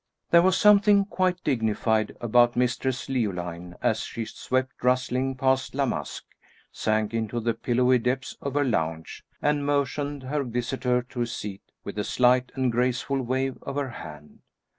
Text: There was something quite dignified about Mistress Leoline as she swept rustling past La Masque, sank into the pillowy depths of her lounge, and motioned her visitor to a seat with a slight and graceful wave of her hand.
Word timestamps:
There 0.31 0.41
was 0.41 0.57
something 0.57 1.05
quite 1.05 1.43
dignified 1.43 2.17
about 2.19 2.55
Mistress 2.55 3.07
Leoline 3.07 3.75
as 3.83 3.99
she 3.99 4.25
swept 4.25 4.83
rustling 4.83 5.35
past 5.35 5.75
La 5.75 5.85
Masque, 5.85 6.25
sank 6.71 7.13
into 7.13 7.39
the 7.39 7.53
pillowy 7.53 7.99
depths 7.99 8.35
of 8.41 8.55
her 8.55 8.63
lounge, 8.65 9.23
and 9.43 9.63
motioned 9.63 10.23
her 10.23 10.43
visitor 10.43 11.03
to 11.03 11.21
a 11.21 11.27
seat 11.27 11.61
with 11.83 11.99
a 11.99 12.03
slight 12.03 12.51
and 12.55 12.71
graceful 12.71 13.21
wave 13.21 13.59
of 13.61 13.75
her 13.75 13.89
hand. 13.89 14.39